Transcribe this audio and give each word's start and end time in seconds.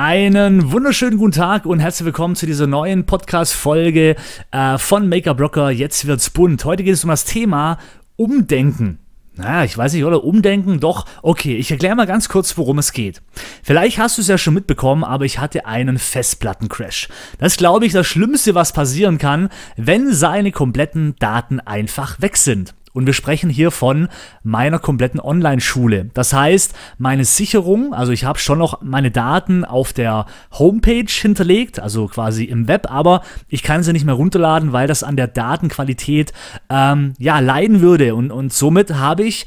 Einen 0.00 0.70
wunderschönen 0.70 1.18
guten 1.18 1.32
Tag 1.32 1.66
und 1.66 1.80
herzlich 1.80 2.06
willkommen 2.06 2.36
zu 2.36 2.46
dieser 2.46 2.68
neuen 2.68 3.04
Podcast-Folge 3.04 4.14
äh, 4.52 4.78
von 4.78 5.08
Maker 5.08 5.34
Blocker. 5.34 5.72
Jetzt 5.72 6.06
wird's 6.06 6.30
bunt. 6.30 6.64
Heute 6.64 6.84
geht 6.84 6.94
es 6.94 7.02
um 7.02 7.10
das 7.10 7.24
Thema 7.24 7.78
Umdenken. 8.14 9.00
Naja, 9.34 9.64
ich 9.64 9.76
weiß 9.76 9.94
nicht, 9.94 10.04
oder 10.04 10.22
umdenken? 10.22 10.78
Doch, 10.78 11.04
okay, 11.22 11.56
ich 11.56 11.72
erkläre 11.72 11.96
mal 11.96 12.06
ganz 12.06 12.28
kurz, 12.28 12.56
worum 12.56 12.78
es 12.78 12.92
geht. 12.92 13.22
Vielleicht 13.64 13.98
hast 13.98 14.18
du 14.18 14.22
es 14.22 14.28
ja 14.28 14.38
schon 14.38 14.54
mitbekommen, 14.54 15.02
aber 15.02 15.24
ich 15.24 15.40
hatte 15.40 15.66
einen 15.66 15.98
Festplattencrash. 15.98 17.08
Das 17.38 17.54
ist, 17.54 17.58
glaube 17.58 17.84
ich, 17.84 17.92
das 17.92 18.06
Schlimmste, 18.06 18.54
was 18.54 18.72
passieren 18.72 19.18
kann, 19.18 19.48
wenn 19.76 20.12
seine 20.12 20.52
kompletten 20.52 21.16
Daten 21.18 21.58
einfach 21.58 22.20
weg 22.20 22.36
sind. 22.36 22.72
Und 22.98 23.06
wir 23.06 23.12
sprechen 23.12 23.48
hier 23.48 23.70
von 23.70 24.08
meiner 24.42 24.80
kompletten 24.80 25.20
Online-Schule. 25.20 26.10
Das 26.14 26.32
heißt, 26.32 26.74
meine 26.98 27.24
Sicherung, 27.24 27.94
also 27.94 28.10
ich 28.10 28.24
habe 28.24 28.40
schon 28.40 28.58
noch 28.58 28.82
meine 28.82 29.12
Daten 29.12 29.64
auf 29.64 29.92
der 29.92 30.26
Homepage 30.58 31.06
hinterlegt, 31.08 31.78
also 31.78 32.08
quasi 32.08 32.42
im 32.42 32.66
Web, 32.66 32.90
aber 32.90 33.22
ich 33.46 33.62
kann 33.62 33.84
sie 33.84 33.92
nicht 33.92 34.04
mehr 34.04 34.16
runterladen, 34.16 34.72
weil 34.72 34.88
das 34.88 35.04
an 35.04 35.14
der 35.14 35.28
Datenqualität 35.28 36.32
ähm, 36.70 37.14
ja 37.20 37.38
leiden 37.38 37.82
würde. 37.82 38.16
Und, 38.16 38.32
und 38.32 38.52
somit 38.52 38.92
habe 38.92 39.22
ich 39.22 39.46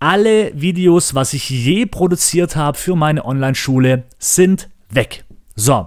alle 0.00 0.50
Videos, 0.60 1.14
was 1.14 1.34
ich 1.34 1.48
je 1.50 1.86
produziert 1.86 2.56
habe 2.56 2.76
für 2.76 2.96
meine 2.96 3.24
Online-Schule, 3.24 4.06
sind 4.18 4.70
weg. 4.90 5.24
So. 5.54 5.86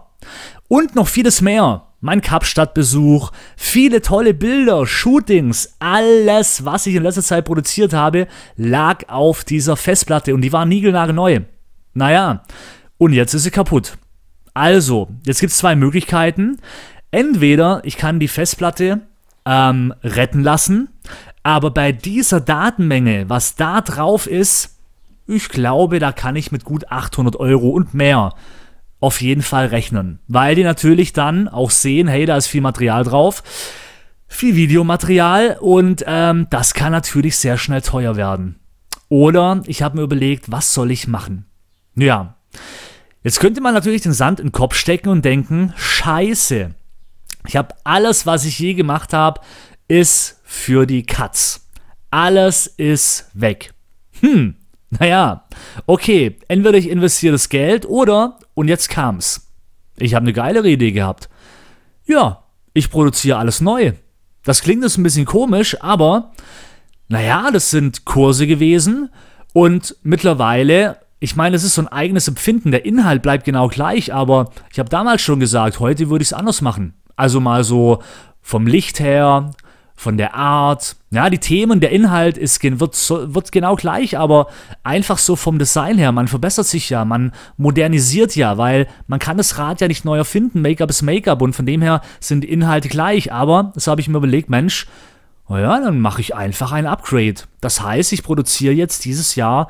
Und 0.70 0.96
noch 0.96 1.10
vieles 1.10 1.42
mehr 1.42 1.91
mein 2.02 2.22
Kapstadtbesuch, 2.22 3.32
viele 3.56 4.02
tolle 4.02 4.34
Bilder, 4.34 4.86
Shootings, 4.88 5.76
alles, 5.80 6.66
was 6.66 6.88
ich 6.88 6.96
in 6.96 7.04
letzter 7.04 7.22
Zeit 7.22 7.46
produziert 7.46 7.94
habe, 7.94 8.28
lag 8.58 9.08
auf 9.08 9.44
dieser 9.44 9.78
Festplatte 9.78 10.34
und 10.34 10.42
die 10.42 10.52
war 10.52 10.66
niegelnagelneu. 10.66 11.42
Naja, 11.94 12.44
und 12.98 13.14
jetzt 13.14 13.34
ist 13.34 13.44
sie 13.44 13.52
kaputt. 13.52 13.98
Also, 14.54 15.10
jetzt 15.26 15.40
gibt 15.40 15.52
es 15.52 15.60
zwei 15.60 15.76
Möglichkeiten. 15.76 16.58
Entweder 17.12 17.82
ich 17.84 17.98
kann 17.98 18.20
die 18.20 18.28
Festplatte 18.28 19.02
ähm, 19.46 19.94
retten 20.04 20.42
lassen, 20.42 20.90
aber 21.44 21.72
bei 21.72 21.92
dieser 21.92 22.42
Datenmenge, 22.42 23.30
was 23.30 23.56
da 23.56 23.82
drauf 23.82 24.28
ist, 24.28 24.78
ich 25.28 25.50
glaube, 25.50 26.00
da 26.00 26.12
kann 26.12 26.36
ich 26.36 26.52
mit 26.52 26.66
gut 26.66 26.92
800 26.92 27.36
Euro 27.36 27.70
und 27.70 27.94
mehr 27.94 28.34
auf 29.02 29.20
jeden 29.20 29.42
Fall 29.42 29.66
rechnen, 29.66 30.20
weil 30.28 30.56
die 30.56 30.64
natürlich 30.64 31.12
dann 31.12 31.50
auch 31.50 31.72
sehen, 31.72 32.08
hey, 32.08 32.26
da 32.26 32.38
ist 32.38 32.48
viel 32.48 32.62
Material 32.62 33.04
drauf, 33.04 33.44
viel 34.28 34.56
Videomaterial 34.56 35.58
und 35.60 36.06
ähm, 36.08 36.48
das 36.50 36.74
kann 36.74 36.94
natürlich 36.94 37.36
sehr 37.36 37.58
schnell 37.58 37.82
teuer 37.82 38.16
werden. 38.16 38.60
Oder 39.10 39.62
ich 39.66 39.82
habe 39.82 39.98
mir 39.98 40.04
überlegt, 40.04 40.52
was 40.52 40.74
soll 40.74 40.92
ich 40.92 41.08
machen? 41.08 41.46
Ja, 41.96 42.38
jetzt 43.24 43.40
könnte 43.40 43.60
man 43.60 43.74
natürlich 43.74 44.04
den 44.04 44.14
Sand 44.14 44.40
in 44.40 44.48
den 44.48 44.52
Kopf 44.54 44.76
stecken 44.76 45.10
und 45.10 45.26
denken, 45.26 45.74
scheiße, 45.76 46.74
ich 47.48 47.56
habe 47.58 47.76
alles, 47.84 48.26
was 48.26 48.46
ich 48.46 48.60
je 48.60 48.76
gemacht 48.76 49.14
habe, 49.14 49.42
ist 49.88 50.40
für 50.44 50.86
die 50.86 51.04
Katz. 51.04 51.68
Alles 52.12 52.68
ist 52.68 53.30
weg. 53.34 53.74
Hm, 54.22 54.56
naja, 55.00 55.46
okay, 55.86 56.38
entweder 56.48 56.78
ich 56.78 56.90
investiere 56.90 57.32
das 57.34 57.50
Geld 57.50 57.86
oder, 57.86 58.38
und 58.54 58.68
jetzt 58.68 58.90
kam's. 58.90 59.52
Ich 59.98 60.14
habe 60.14 60.24
eine 60.24 60.34
geilere 60.34 60.70
Idee 60.70 60.92
gehabt. 60.92 61.30
Ja, 62.06 62.44
ich 62.74 62.90
produziere 62.90 63.38
alles 63.38 63.62
neu. 63.62 63.94
Das 64.44 64.62
klingt 64.62 64.84
jetzt 64.84 64.98
ein 64.98 65.04
bisschen 65.04 65.26
komisch, 65.26 65.82
aber 65.82 66.32
naja, 67.08 67.52
das 67.52 67.70
sind 67.70 68.06
Kurse 68.06 68.48
gewesen 68.48 69.10
und 69.54 69.96
mittlerweile, 70.04 70.98
ich 71.20 71.36
meine, 71.36 71.56
es 71.56 71.64
ist 71.64 71.76
so 71.76 71.82
ein 71.82 71.88
eigenes 71.88 72.28
Empfinden. 72.28 72.72
Der 72.72 72.86
Inhalt 72.86 73.22
bleibt 73.22 73.46
genau 73.46 73.68
gleich, 73.68 74.14
aber 74.14 74.52
ich 74.72 74.80
habe 74.80 74.90
damals 74.90 75.22
schon 75.22 75.40
gesagt, 75.40 75.80
heute 75.80 76.10
würde 76.10 76.24
ich 76.24 76.30
es 76.30 76.34
anders 76.34 76.62
machen. 76.62 76.96
Also 77.16 77.40
mal 77.40 77.64
so 77.64 78.02
vom 78.42 78.66
Licht 78.66 79.00
her, 79.00 79.52
von 80.02 80.18
der 80.18 80.34
Art. 80.34 80.96
Ja, 81.12 81.30
die 81.30 81.38
Themen, 81.38 81.80
der 81.80 81.92
Inhalt 81.92 82.36
ist, 82.36 82.64
wird, 82.64 82.96
wird 83.34 83.52
genau 83.52 83.76
gleich, 83.76 84.18
aber 84.18 84.48
einfach 84.84 85.20
so 85.20 85.36
vom 85.36 85.60
Design 85.60 86.00
her. 86.00 86.12
Man 86.12 86.28
verbessert 86.28 86.66
sich 86.66 86.90
ja, 86.90 87.06
man 87.06 87.34
modernisiert 87.58 88.36
ja, 88.36 88.58
weil 88.58 88.88
man 89.06 89.20
kann 89.20 89.38
das 89.38 89.60
Rad 89.60 89.80
ja 89.80 89.88
nicht 89.88 90.04
neu 90.04 90.18
erfinden. 90.18 90.64
Make-up 90.64 90.90
ist 90.90 91.04
Make-up 91.04 91.44
und 91.44 91.54
von 91.54 91.68
dem 91.68 91.84
her 91.84 92.02
sind 92.20 92.42
die 92.44 92.52
Inhalte 92.52 92.90
gleich. 92.90 93.32
Aber 93.32 93.72
das 93.76 93.86
habe 93.86 94.02
ich 94.02 94.08
mir 94.08 94.18
überlegt, 94.18 94.50
Mensch, 94.50 94.88
naja, 95.48 95.80
dann 95.80 96.00
mache 96.00 96.22
ich 96.22 96.34
einfach 96.34 96.72
ein 96.72 96.88
Upgrade. 96.88 97.36
Das 97.60 97.82
heißt, 97.82 98.12
ich 98.12 98.24
produziere 98.24 98.74
jetzt 98.74 99.06
dieses 99.06 99.36
Jahr 99.36 99.70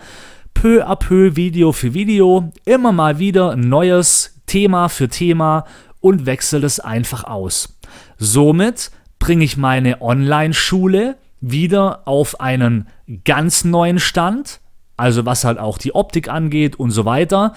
peu 0.54 0.88
à 0.88 0.96
peu 0.96 1.36
Video 1.36 1.74
für 1.74 1.94
Video, 1.94 2.54
immer 2.64 2.94
mal 2.94 3.20
wieder 3.20 3.52
ein 3.52 3.68
neues 3.68 4.40
Thema 4.46 4.88
für 4.88 5.10
Thema 5.10 5.66
und 6.00 6.26
wechsle 6.26 6.66
es 6.66 6.80
einfach 6.80 7.26
aus. 7.26 7.78
Somit 8.18 8.92
bringe 9.22 9.46
ich 9.46 9.56
meine 9.56 10.02
Online-Schule 10.02 11.16
wieder 11.42 12.08
auf 12.08 12.42
einen 12.42 12.88
ganz 13.24 13.64
neuen 13.64 14.00
Stand, 14.00 14.60
also 14.98 15.26
was 15.26 15.46
halt 15.46 15.60
auch 15.60 15.78
die 15.78 15.94
Optik 15.94 16.28
angeht 16.28 16.76
und 16.76 16.90
so 16.90 17.06
weiter. 17.06 17.54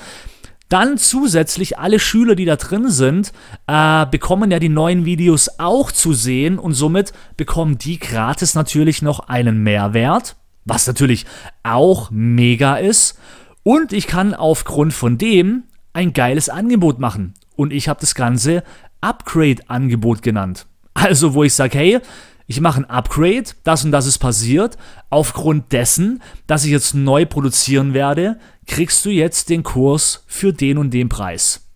Dann 0.69 0.99
zusätzlich 0.99 1.79
alle 1.79 1.99
Schüler, 1.99 2.35
die 2.35 2.45
da 2.45 2.57
drin 2.57 2.91
sind, 2.91 3.33
äh, 3.67 4.05
bekommen 4.07 4.51
ja 4.51 4.59
die 4.59 4.69
neuen 4.69 5.07
Videos 5.07 5.59
auch 5.59 5.91
zu 5.91 6.13
sehen 6.13 6.59
und 6.59 6.75
somit 6.75 7.15
bekommen 7.39 7.79
die 7.79 7.99
gratis 7.99 8.55
natürlich 8.55 9.01
noch 9.01 9.29
einen 9.29 9.63
Mehrwert, 9.63 10.37
was 10.67 10.87
natürlich 10.87 11.25
auch 11.63 12.11
mega 12.11 12.77
ist. 12.77 13.19
Und 13.63 13.95
ich 13.95 14.07
kann 14.07 14.35
aufgrund 14.35 14.93
von 14.93 15.17
dem 15.17 15.65
ein 15.95 16.13
geiles 16.13 16.51
Angebot 16.51 16.99
machen. 16.99 17.33
Und 17.57 17.73
ich 17.73 17.89
habe 17.89 18.01
das 18.01 18.15
Ganze 18.15 18.65
Upgrade-Angebot 19.01 20.21
genannt. 20.21 20.67
Also, 20.95 21.35
wo 21.35 21.45
ich 21.45 21.53
sage, 21.53 21.79
hey, 21.79 22.01
ich 22.47 22.61
mache 22.61 22.81
ein 22.81 22.91
Upgrade, 22.91 23.45
das 23.63 23.85
und 23.85 23.93
das 23.93 24.07
ist 24.07 24.19
passiert. 24.19 24.77
Aufgrund 25.11 25.73
dessen, 25.73 26.23
dass 26.47 26.65
ich 26.65 26.71
jetzt 26.71 26.95
neu 26.95 27.25
produzieren 27.27 27.95
werde, 27.95 28.39
kriegst 28.67 29.05
du 29.05 29.11
jetzt 29.11 29.49
den 29.49 29.63
Kurs 29.63 30.25
für 30.27 30.53
den 30.53 30.79
und 30.79 30.93
den 30.93 31.09
Preis. 31.09 31.69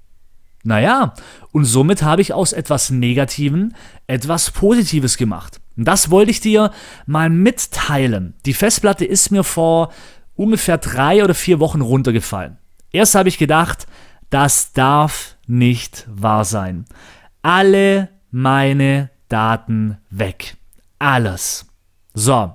Naja, 0.64 1.14
und 1.52 1.64
somit 1.64 2.02
habe 2.02 2.20
ich 2.20 2.34
aus 2.34 2.52
etwas 2.52 2.90
Negativen 2.90 3.74
etwas 4.06 4.50
Positives 4.50 5.16
gemacht. 5.16 5.60
Und 5.76 5.86
das 5.86 6.10
wollte 6.10 6.30
ich 6.30 6.40
dir 6.40 6.72
mal 7.06 7.30
mitteilen. 7.30 8.34
Die 8.44 8.52
Festplatte 8.52 9.04
ist 9.04 9.30
mir 9.30 9.44
vor 9.44 9.92
ungefähr 10.34 10.76
drei 10.78 11.24
oder 11.24 11.34
vier 11.34 11.60
Wochen 11.60 11.80
runtergefallen. 11.80 12.58
Erst 12.92 13.14
habe 13.14 13.28
ich 13.28 13.38
gedacht, 13.38 13.86
das 14.28 14.72
darf 14.72 15.36
nicht 15.46 16.06
wahr 16.10 16.44
sein. 16.44 16.84
Alle 17.42 18.08
meine 18.30 19.10
Daten 19.28 19.98
weg. 20.10 20.56
Alles. 20.98 21.66
So. 22.14 22.54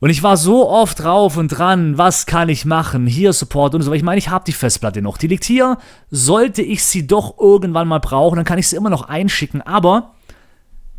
Und 0.00 0.10
ich 0.10 0.22
war 0.24 0.36
so 0.36 0.68
oft 0.68 1.00
drauf 1.00 1.36
und 1.36 1.48
dran, 1.48 1.96
was 1.96 2.26
kann 2.26 2.48
ich 2.48 2.64
machen, 2.64 3.06
hier 3.06 3.32
Support 3.32 3.76
und 3.76 3.82
so. 3.82 3.92
Ich 3.92 4.02
meine, 4.02 4.18
ich 4.18 4.30
habe 4.30 4.44
die 4.44 4.52
Festplatte 4.52 5.00
noch. 5.00 5.16
Die 5.16 5.28
liegt 5.28 5.44
hier. 5.44 5.78
Sollte 6.10 6.60
ich 6.60 6.84
sie 6.84 7.06
doch 7.06 7.38
irgendwann 7.38 7.86
mal 7.86 8.00
brauchen, 8.00 8.34
dann 8.36 8.44
kann 8.44 8.58
ich 8.58 8.66
sie 8.66 8.74
immer 8.74 8.90
noch 8.90 9.08
einschicken. 9.08 9.62
Aber, 9.62 10.14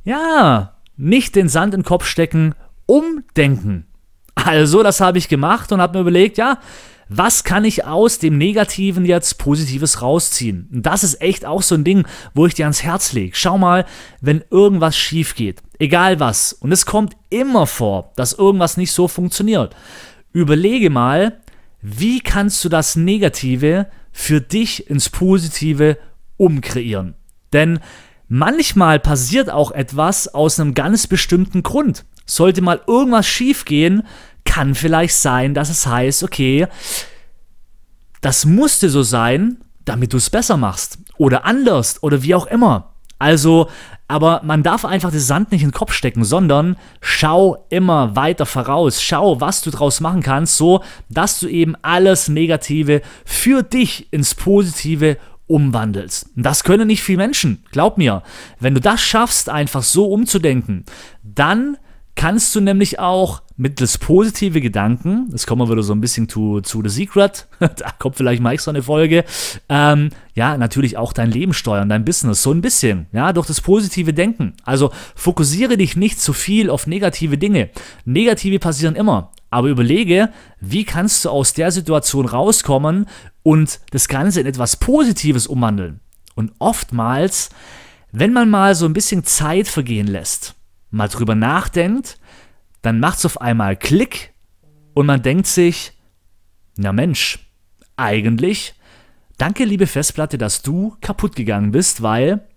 ja, 0.05 0.75
nicht 0.95 1.35
den 1.35 1.49
Sand 1.49 1.73
in 1.73 1.81
den 1.81 1.85
Kopf 1.85 2.05
stecken, 2.05 2.55
umdenken. 2.85 3.87
Also, 4.35 4.83
das 4.83 5.01
habe 5.01 5.17
ich 5.17 5.27
gemacht 5.27 5.73
und 5.73 5.81
habe 5.81 5.97
mir 5.97 6.01
überlegt, 6.01 6.37
ja, 6.37 6.59
was 7.17 7.43
kann 7.43 7.63
ich 7.63 7.85
aus 7.85 8.17
dem 8.17 8.37
Negativen 8.37 9.05
jetzt 9.05 9.37
Positives 9.37 10.01
rausziehen? 10.01 10.67
Und 10.73 10.85
das 10.85 11.03
ist 11.03 11.21
echt 11.21 11.45
auch 11.45 11.61
so 11.61 11.75
ein 11.75 11.83
Ding, 11.83 12.07
wo 12.33 12.45
ich 12.47 12.55
dir 12.55 12.65
ans 12.65 12.83
Herz 12.83 13.13
lege. 13.13 13.35
Schau 13.35 13.57
mal, 13.57 13.85
wenn 14.21 14.43
irgendwas 14.49 14.97
schief 14.97 15.35
geht, 15.35 15.61
egal 15.79 16.19
was, 16.19 16.53
und 16.53 16.71
es 16.71 16.85
kommt 16.85 17.15
immer 17.29 17.67
vor, 17.67 18.11
dass 18.15 18.33
irgendwas 18.33 18.77
nicht 18.77 18.91
so 18.91 19.07
funktioniert, 19.07 19.75
überlege 20.31 20.89
mal, 20.89 21.39
wie 21.81 22.19
kannst 22.19 22.63
du 22.65 22.69
das 22.69 22.95
Negative 22.95 23.87
für 24.11 24.41
dich 24.41 24.89
ins 24.89 25.09
Positive 25.09 25.97
umkreieren? 26.37 27.13
Denn 27.51 27.79
manchmal 28.27 28.99
passiert 28.99 29.51
auch 29.51 29.71
etwas 29.71 30.33
aus 30.33 30.59
einem 30.59 30.73
ganz 30.73 31.05
bestimmten 31.05 31.61
Grund. 31.61 32.05
Sollte 32.25 32.61
mal 32.61 32.81
irgendwas 32.87 33.27
schiefgehen, 33.27 34.03
kann 34.45 34.75
vielleicht 34.75 35.15
sein, 35.15 35.53
dass 35.53 35.69
es 35.69 35.87
heißt, 35.87 36.23
okay, 36.23 36.67
das 38.21 38.45
musste 38.45 38.89
so 38.89 39.03
sein, 39.03 39.57
damit 39.85 40.13
du 40.13 40.17
es 40.17 40.29
besser 40.29 40.57
machst 40.57 40.99
oder 41.17 41.45
anders 41.45 42.01
oder 42.01 42.23
wie 42.23 42.35
auch 42.35 42.47
immer. 42.47 42.93
Also, 43.19 43.69
aber 44.07 44.41
man 44.43 44.63
darf 44.63 44.85
einfach 44.85 45.11
den 45.11 45.19
Sand 45.19 45.51
nicht 45.51 45.61
in 45.61 45.69
den 45.69 45.73
Kopf 45.73 45.93
stecken, 45.93 46.25
sondern 46.25 46.75
schau 46.99 47.65
immer 47.69 48.15
weiter 48.15 48.45
voraus. 48.45 49.01
Schau, 49.01 49.39
was 49.39 49.61
du 49.61 49.71
draus 49.71 50.01
machen 50.01 50.21
kannst, 50.21 50.57
so 50.57 50.83
dass 51.09 51.39
du 51.39 51.47
eben 51.47 51.75
alles 51.81 52.27
Negative 52.27 53.01
für 53.25 53.63
dich 53.63 54.11
ins 54.11 54.35
Positive 54.35 55.17
umwandelst. 55.47 56.29
Das 56.35 56.63
können 56.63 56.87
nicht 56.87 57.03
viele 57.03 57.19
Menschen, 57.19 57.63
glaub 57.71 57.97
mir. 57.97 58.23
Wenn 58.59 58.73
du 58.73 58.81
das 58.81 59.01
schaffst, 59.01 59.49
einfach 59.49 59.83
so 59.83 60.07
umzudenken, 60.07 60.85
dann 61.21 61.77
kannst 62.15 62.53
du 62.55 62.61
nämlich 62.61 62.99
auch 62.99 63.41
mittels 63.55 63.97
positive 63.97 64.61
Gedanken, 64.61 65.27
das 65.29 65.45
kommen 65.45 65.61
wir 65.61 65.71
wieder 65.71 65.83
so 65.83 65.93
ein 65.93 66.01
bisschen 66.01 66.27
zu, 66.27 66.61
zu 66.61 66.81
The 66.81 66.89
Secret, 66.89 67.47
da 67.59 67.91
kommt 67.99 68.15
vielleicht 68.15 68.41
mal 68.41 68.53
extra 68.53 68.71
eine 68.71 68.81
Folge, 68.81 69.25
ähm, 69.69 70.09
ja, 70.33 70.57
natürlich 70.57 70.97
auch 70.97 71.13
dein 71.13 71.29
Leben 71.29 71.53
steuern, 71.53 71.89
dein 71.89 72.05
Business, 72.05 72.41
so 72.41 72.51
ein 72.51 72.61
bisschen, 72.61 73.07
ja, 73.11 73.31
durch 73.31 73.47
das 73.47 73.61
positive 73.61 74.13
Denken. 74.13 74.53
Also 74.63 74.91
fokussiere 75.15 75.77
dich 75.77 75.95
nicht 75.95 76.19
zu 76.19 76.33
viel 76.33 76.69
auf 76.69 76.87
negative 76.87 77.37
Dinge. 77.37 77.69
Negative 78.05 78.57
passieren 78.57 78.95
immer, 78.95 79.31
aber 79.51 79.67
überlege, 79.67 80.29
wie 80.59 80.83
kannst 80.83 81.25
du 81.25 81.29
aus 81.29 81.53
der 81.53 81.71
Situation 81.71 82.25
rauskommen 82.25 83.05
und 83.43 83.81
das 83.91 84.07
Ganze 84.07 84.41
in 84.41 84.47
etwas 84.47 84.77
Positives 84.77 85.45
umwandeln. 85.45 85.99
Und 86.33 86.53
oftmals, 86.57 87.49
wenn 88.11 88.33
man 88.33 88.49
mal 88.49 88.73
so 88.73 88.85
ein 88.85 88.93
bisschen 88.93 89.23
Zeit 89.23 89.67
vergehen 89.67 90.07
lässt, 90.07 90.55
mal 90.89 91.07
drüber 91.07 91.35
nachdenkt, 91.35 92.17
dann 92.83 92.99
macht 92.99 93.17
es 93.17 93.25
auf 93.25 93.41
einmal 93.41 93.75
Klick 93.75 94.33
und 94.93 95.07
man 95.07 95.23
denkt 95.23 95.47
sich, 95.47 95.93
na 96.75 96.93
Mensch, 96.93 97.39
eigentlich, 97.95 98.75
danke 99.37 99.65
liebe 99.65 99.87
Festplatte, 99.87 100.37
dass 100.37 100.61
du 100.61 100.95
kaputt 101.01 101.35
gegangen 101.35 101.71
bist, 101.71 102.03
weil 102.03 102.47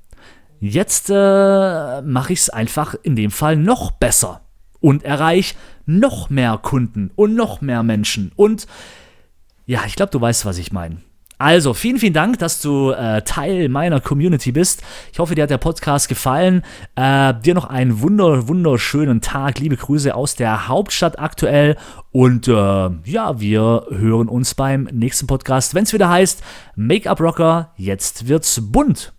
jetzt 0.61 1.11
äh, 1.11 2.03
mache 2.03 2.33
ich 2.33 2.41
es 2.41 2.51
einfach 2.51 2.95
in 3.03 3.17
dem 3.17 3.31
Fall 3.31 3.57
noch 3.57 3.93
besser 3.93 4.43
und 4.81 5.05
erreiche 5.05 5.55
noch 5.87 6.29
mehr 6.29 6.59
Kunden 6.59 7.11
und 7.15 7.35
noch 7.35 7.61
mehr 7.61 7.83
Menschen 7.83 8.33
und 8.37 8.67
ja, 9.65 9.85
ich 9.87 9.97
glaube, 9.97 10.13
du 10.13 10.21
weißt, 10.21 10.45
was 10.45 10.59
ich 10.59 10.71
meine. 10.71 10.99
Also, 11.39 11.75
vielen, 11.75 11.99
vielen 11.99 12.15
Dank, 12.15 12.39
dass 12.39 12.63
du 12.63 12.93
äh, 12.93 13.21
Teil 13.23 13.69
meiner 13.69 14.01
Community 14.01 14.53
bist. 14.53 14.83
Ich 15.13 15.19
hoffe, 15.19 15.35
dir 15.35 15.43
hat 15.43 15.51
der 15.51 15.59
Podcast 15.59 16.09
gefallen. 16.09 16.63
Äh, 16.95 17.35
dir 17.35 17.53
noch 17.55 17.67
einen 17.67 18.01
wunder, 18.01 18.49
wunderschönen 18.49 19.21
Tag. 19.21 19.59
Liebe 19.59 19.77
Grüße 19.77 20.15
aus 20.15 20.35
der 20.35 20.69
Hauptstadt 20.69 21.19
aktuell. 21.19 21.77
Und 22.11 22.49
äh, 22.49 22.53
ja, 22.53 23.39
wir 23.39 23.87
hören 23.91 24.29
uns 24.29 24.55
beim 24.55 24.85
nächsten 24.85 25.27
Podcast, 25.27 25.75
wenn 25.75 25.85
es 25.85 25.93
wieder 25.93 26.09
heißt 26.09 26.43
Make-up 26.75 27.21
Rocker, 27.21 27.73
jetzt 27.77 28.29
wird's 28.29 28.59
bunt. 28.73 29.16